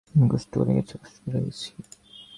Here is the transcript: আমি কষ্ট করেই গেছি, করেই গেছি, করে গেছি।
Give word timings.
আমি 0.07 0.25
কষ্ট 0.31 0.51
করেই 0.57 0.75
গেছি, 0.75 0.93
করেই 0.97 1.05
গেছি, 1.15 1.21
করে 1.25 1.39
গেছি। 1.45 1.69